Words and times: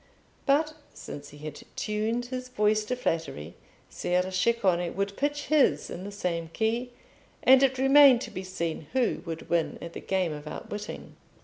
But 0.47 0.73
since 0.95 1.29
he 1.29 1.37
had 1.37 1.61
tuned 1.75 2.25
his 2.25 2.49
voice 2.49 2.83
to 2.85 2.95
flattery, 2.95 3.53
Ser 3.87 4.31
Ceccone 4.31 4.95
would 4.95 5.15
pitch 5.15 5.43
his 5.45 5.91
in 5.91 6.05
the 6.05 6.11
same 6.11 6.47
key, 6.53 6.89
and 7.43 7.61
it 7.61 7.77
remained 7.77 8.21
to 8.21 8.31
be 8.31 8.43
seen 8.43 8.87
who 8.93 9.21
would 9.27 9.47
win 9.47 9.77
at 9.79 9.93
the 9.93 9.99
game 10.01 10.33
of 10.33 10.47
outwitting. 10.47 11.17